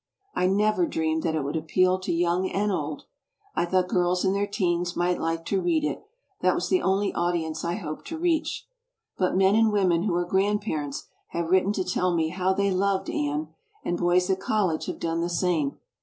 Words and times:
I 0.33 0.47
never 0.47 0.87
dreamed 0.87 1.21
that 1.21 1.35
it 1.35 1.43
would 1.43 1.55
appeal 1.55 1.99
to 1.99 2.11
young 2.11 2.49
and 2.49 2.71
old. 2.71 3.03
I 3.55 3.65
thought 3.67 3.87
girls 3.87 4.25
in 4.25 4.33
their 4.33 4.47
teens 4.47 4.95
might 4.95 5.21
like 5.21 5.45
to 5.45 5.61
read 5.61 5.83
it, 5.83 6.01
that 6.41 6.55
was 6.55 6.69
the 6.69 6.81
only 6.81 7.13
audience 7.13 7.63
I 7.63 7.75
hoped 7.75 8.07
to 8.07 8.17
reach. 8.17 8.65
But 9.19 9.35
men 9.37 9.53
and 9.53 9.71
women 9.71 10.05
who 10.05 10.15
are 10.15 10.25
grandparents 10.25 11.03
have 11.33 11.51
written 11.51 11.71
to 11.73 11.83
tell 11.83 12.15
me 12.15 12.29
how 12.29 12.51
they 12.51 12.71
loved 12.71 13.11
Anne, 13.11 13.49
and 13.85 13.95
boys 13.95 14.27
at 14.31 14.39
college 14.39 14.87
have 14.87 14.97
done 14.97 15.21
the 15.21 15.29
same. 15.29 15.77